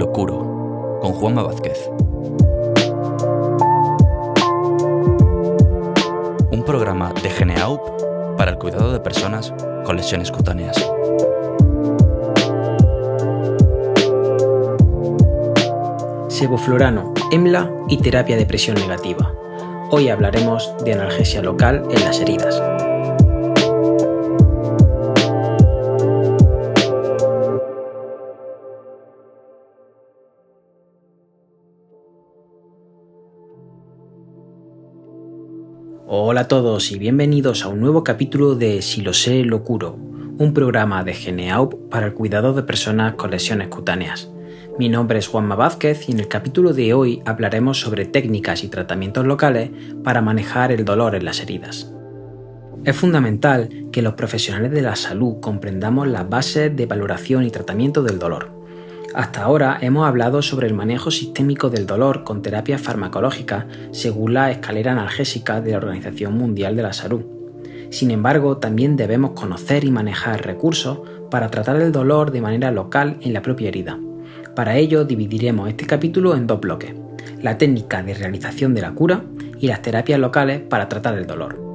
[0.00, 1.90] Locuro, con Juanma Vázquez.
[6.50, 7.82] Un programa de Geneaup
[8.38, 9.52] para el cuidado de personas
[9.84, 10.74] con lesiones cutáneas.
[16.28, 19.34] Sevoflurano, EMLA y terapia de presión negativa.
[19.90, 22.89] Hoy hablaremos de analgesia local en las heridas.
[36.12, 39.94] Hola a todos y bienvenidos a un nuevo capítulo de Si lo sé, lo curo,
[40.38, 44.28] un programa de Geneaup para el cuidado de personas con lesiones cutáneas.
[44.76, 48.68] Mi nombre es Juanma Vázquez y en el capítulo de hoy hablaremos sobre técnicas y
[48.68, 49.70] tratamientos locales
[50.02, 51.94] para manejar el dolor en las heridas.
[52.84, 58.02] Es fundamental que los profesionales de la salud comprendamos las bases de valoración y tratamiento
[58.02, 58.59] del dolor
[59.14, 64.50] hasta ahora hemos hablado sobre el manejo sistémico del dolor con terapias farmacológicas según la
[64.50, 67.22] escalera analgésica de la Organización Mundial de la Salud.
[67.90, 71.00] Sin embargo, también debemos conocer y manejar recursos
[71.30, 73.98] para tratar el dolor de manera local en la propia herida.
[74.54, 76.94] Para ello dividiremos este capítulo en dos bloques,
[77.42, 79.24] la técnica de realización de la cura
[79.58, 81.69] y las terapias locales para tratar el dolor.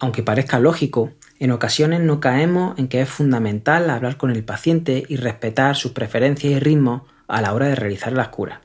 [0.00, 5.04] Aunque parezca lógico, en ocasiones no caemos en que es fundamental hablar con el paciente
[5.08, 8.60] y respetar sus preferencias y ritmos a la hora de realizar las curas.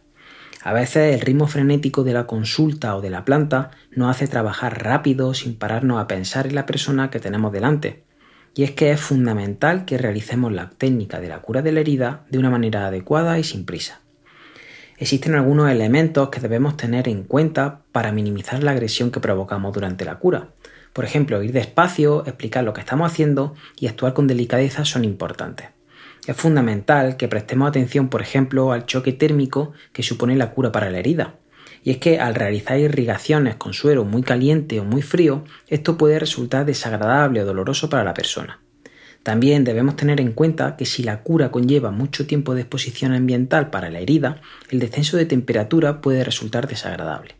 [0.63, 4.83] A veces el ritmo frenético de la consulta o de la planta nos hace trabajar
[4.83, 8.03] rápido sin pararnos a pensar en la persona que tenemos delante.
[8.55, 12.25] Y es que es fundamental que realicemos la técnica de la cura de la herida
[12.29, 14.01] de una manera adecuada y sin prisa.
[14.97, 20.05] Existen algunos elementos que debemos tener en cuenta para minimizar la agresión que provocamos durante
[20.05, 20.49] la cura,
[20.93, 25.67] por ejemplo, ir despacio, explicar lo que estamos haciendo y actuar con delicadeza son importantes.
[26.25, 30.89] Es fundamental que prestemos atención, por ejemplo, al choque térmico que supone la cura para
[30.89, 31.35] la herida.
[31.83, 36.19] Y es que al realizar irrigaciones con suero muy caliente o muy frío, esto puede
[36.19, 38.61] resultar desagradable o doloroso para la persona.
[39.23, 43.69] También debemos tener en cuenta que si la cura conlleva mucho tiempo de exposición ambiental
[43.69, 47.35] para la herida, el descenso de temperatura puede resultar desagradable.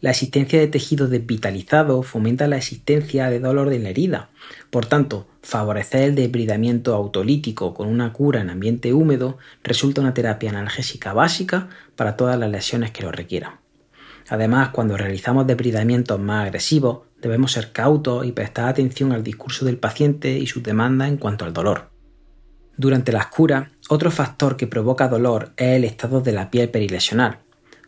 [0.00, 4.30] La existencia de tejido desvitalizado fomenta la existencia de dolor de la herida.
[4.70, 10.48] Por tanto, favorecer el debridamiento autolítico con una cura en ambiente húmedo resulta una terapia
[10.48, 13.60] analgésica básica para todas las lesiones que lo requieran.
[14.30, 19.76] Además, cuando realizamos debridamientos más agresivos, debemos ser cautos y prestar atención al discurso del
[19.76, 21.90] paciente y sus demandas en cuanto al dolor.
[22.78, 27.40] Durante las curas, otro factor que provoca dolor es el estado de la piel perilesional,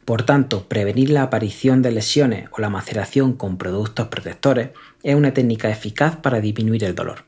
[0.04, 4.70] por tanto, prevenir la aparición de lesiones o la maceración con productos protectores
[5.04, 7.24] es una técnica eficaz para disminuir el dolor.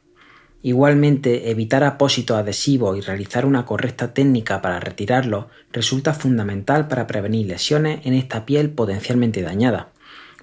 [0.61, 7.47] Igualmente, evitar apósitos adhesivos y realizar una correcta técnica para retirarlos resulta fundamental para prevenir
[7.47, 9.93] lesiones en esta piel potencialmente dañada.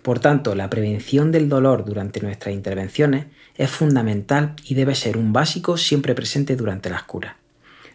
[0.02, 3.26] Por tanto, la prevención del dolor durante nuestras intervenciones
[3.56, 7.41] es fundamental y debe ser un básico siempre presente durante las curas.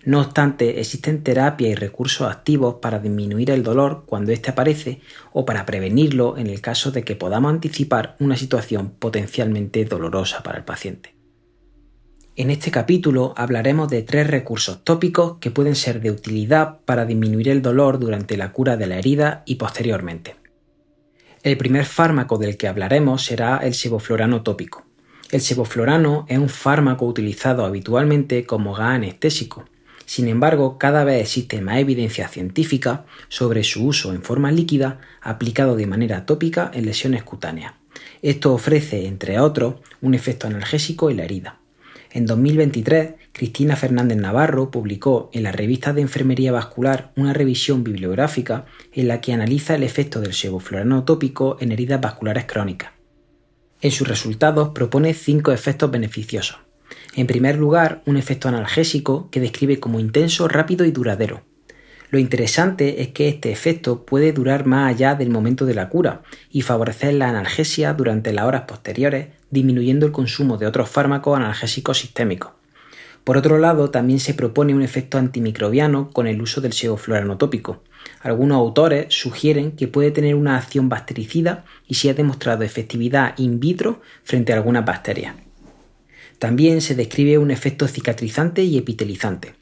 [0.07, 5.01] No obstante, existen terapias y recursos activos para disminuir el dolor cuando éste aparece
[5.33, 10.59] o para prevenirlo en el caso de que podamos anticipar una situación potencialmente dolorosa para
[10.59, 11.17] el paciente.
[12.37, 17.49] En este capítulo hablaremos de tres recursos tópicos que pueden ser de utilidad para disminuir
[17.49, 20.37] el dolor durante la cura de la herida y posteriormente.
[21.43, 24.85] El primer fármaco del que hablaremos será el sevoflorano tópico.
[25.33, 29.65] El sevoflorano es un fármaco utilizado habitualmente como gas anestésico
[30.07, 35.75] sin embargo, cada vez existe más evidencia científica sobre su uso en forma líquida aplicado
[35.75, 37.75] de manera tópica en lesiones cutáneas.
[38.23, 41.59] Esto ofrece, entre otros, un efecto analgésico en la herida.
[42.13, 48.65] En 2023, Cristina Fernández Navarro publicó en la revista de Enfermería Vascular una revisión bibliográfica
[48.93, 52.93] en la que analiza el efecto del sevoflurano tópico en heridas vasculares crónicas.
[53.81, 56.66] En sus resultados propone cinco efectos beneficiosos.
[57.15, 61.43] En primer lugar, un efecto analgésico que describe como intenso, rápido y duradero.
[62.11, 66.23] Lo interesante es que este efecto puede durar más allá del momento de la cura
[66.51, 71.99] y favorecer la analgesia durante las horas posteriores, disminuyendo el consumo de otros fármacos analgésicos
[71.99, 72.53] sistémicos.
[73.25, 77.83] Por otro lado, también se propone un efecto antimicrobiano con el uso del sevoflurano tópico.
[78.21, 83.59] Algunos autores sugieren que puede tener una acción bactericida y se ha demostrado efectividad in
[83.59, 85.35] vitro frente a algunas bacterias.
[86.39, 89.55] También se describe un efecto cicatrizante y epitelizante.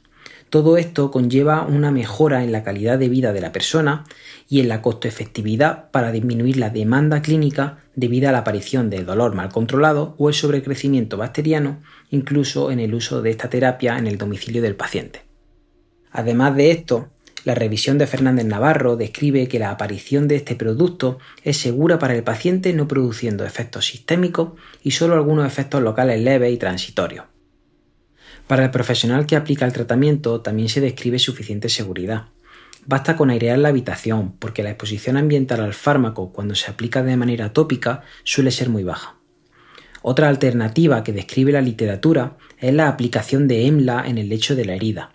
[0.50, 4.04] Todo esto conlleva una mejora en la calidad de vida de la persona
[4.48, 9.34] y en la costo-efectividad para disminuir la demanda clínica debido a la aparición del dolor
[9.34, 14.18] mal controlado o el sobrecrecimiento bacteriano, incluso en el uso de esta terapia en el
[14.18, 15.22] domicilio del paciente.
[16.12, 17.08] Además de esto,
[17.44, 22.14] la revisión de Fernández Navarro describe que la aparición de este producto es segura para
[22.14, 24.52] el paciente no produciendo efectos sistémicos
[24.82, 27.26] y solo algunos efectos locales leves y transitorios.
[28.46, 32.28] Para el profesional que aplica el tratamiento también se describe suficiente seguridad.
[32.86, 37.16] Basta con airear la habitación porque la exposición ambiental al fármaco cuando se aplica de
[37.16, 39.16] manera tópica suele ser muy baja.
[40.02, 44.66] Otra alternativa que describe la literatura es la aplicación de EMLA en el lecho de
[44.66, 45.13] la herida.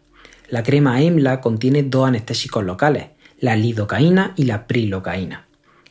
[0.49, 3.09] La crema EMLA contiene dos anestésicos locales,
[3.39, 5.47] la lidocaína y la prilocaína.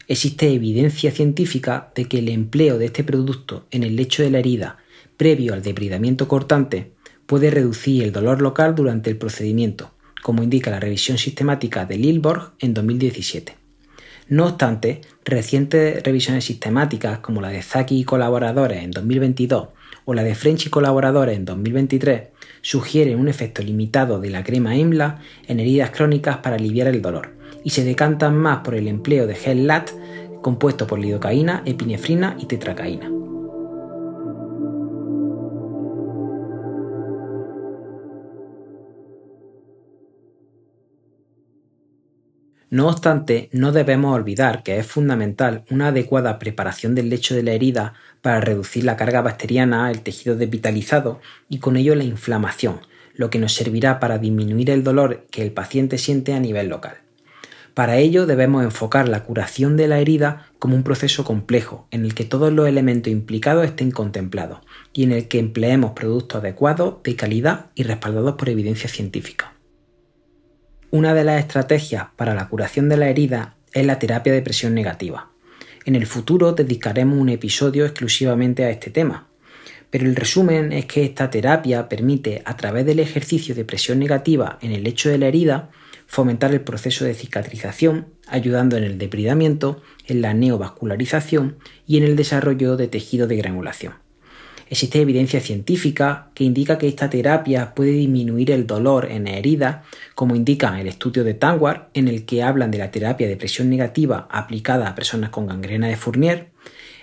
[0.08, 4.40] Existe evidencia científica de que el empleo de este producto en el lecho de la
[4.40, 4.78] herida
[5.16, 6.93] previo al depredamiento cortante
[7.26, 12.52] puede reducir el dolor local durante el procedimiento, como indica la revisión sistemática de Lilborg
[12.58, 13.55] en 2017.
[14.28, 19.69] No obstante, recientes revisiones sistemáticas como la de Zaki y colaboradores en 2022
[20.05, 22.22] o la de French y colaboradores en 2023
[22.62, 27.34] sugieren un efecto limitado de la crema EMLA en heridas crónicas para aliviar el dolor
[27.64, 29.90] y se decantan más por el empleo de gel LAT
[30.43, 33.18] compuesto por lidocaína, epinefrina y tetracaína.
[42.70, 47.53] No obstante, no debemos olvidar que es fundamental una adecuada preparación del lecho de la
[47.53, 51.19] herida para reducir la carga bacteriana, el tejido desvitalizado
[51.49, 52.81] y con ello la inflamación,
[53.15, 56.99] lo que nos servirá para disminuir el dolor que el paciente siente a nivel local.
[57.73, 62.12] Para ello debemos enfocar la curación de la herida como un proceso complejo en el
[62.12, 64.59] que todos los elementos implicados estén contemplados
[64.93, 69.55] y en el que empleemos productos adecuados, de calidad y respaldados por evidencia científica.
[70.90, 74.73] Una de las estrategias para la curación de la herida es la terapia de presión
[74.73, 75.29] negativa.
[75.85, 79.29] En el futuro dedicaremos un episodio exclusivamente a este tema,
[79.90, 84.58] pero el resumen es que esta terapia permite, a través del ejercicio de presión negativa
[84.62, 85.69] en el lecho de la herida,
[86.06, 92.17] fomentar el proceso de cicatrización, ayudando en el depredamiento, en la neovascularización y en el
[92.17, 94.07] desarrollo de tejido de granulación.
[94.70, 99.79] Existe evidencia científica que indica que esta terapia puede disminuir el dolor en heridas,
[100.15, 103.70] como indica el estudio de Tanguar, en el que hablan de la terapia de presión
[103.70, 106.50] negativa aplicada a personas con gangrena de Fournier,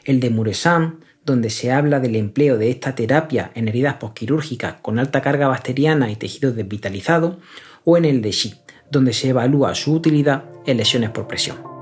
[0.04, 5.00] el de Muresan, donde se habla del empleo de esta terapia en heridas posquirúrgicas con
[5.00, 7.38] alta carga bacteriana y tejidos desvitalizados,
[7.84, 8.54] o en el de Xi,
[8.92, 11.75] donde se evalúa su utilidad en lesiones por presión.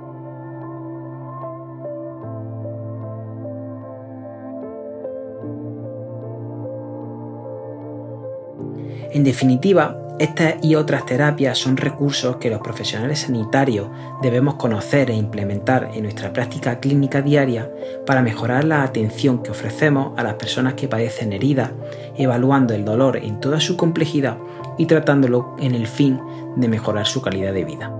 [9.13, 13.87] En definitiva, estas y otras terapias son recursos que los profesionales sanitarios
[14.23, 17.71] debemos conocer e implementar en nuestra práctica clínica diaria
[18.07, 21.69] para mejorar la atención que ofrecemos a las personas que padecen heridas,
[22.17, 24.37] evaluando el dolor en toda su complejidad
[24.79, 26.19] y tratándolo en el fin
[26.55, 27.95] de mejorar su calidad de vida.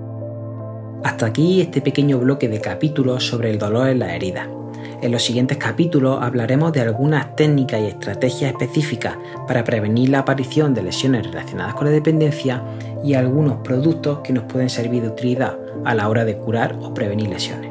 [1.03, 4.47] Hasta aquí este pequeño bloque de capítulos sobre el dolor en las heridas.
[5.03, 10.73] En los siguientes capítulos hablaremos de algunas técnicas y estrategias específicas para prevenir la aparición
[10.73, 12.63] de lesiones relacionadas con la dependencia
[13.03, 16.93] y algunos productos que nos pueden servir de utilidad a la hora de curar o
[16.93, 17.69] prevenir lesiones.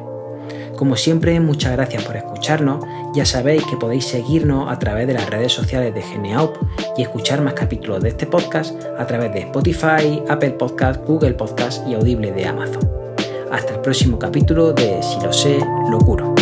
[0.75, 2.85] Como siempre, muchas gracias por escucharnos.
[3.15, 6.55] Ya sabéis que podéis seguirnos a través de las redes sociales de Geneaup
[6.97, 11.87] y escuchar más capítulos de este podcast a través de Spotify, Apple Podcast, Google Podcast
[11.87, 12.87] y Audible de Amazon.
[13.51, 15.57] Hasta el próximo capítulo de Si lo sé,
[15.89, 16.35] lo curo.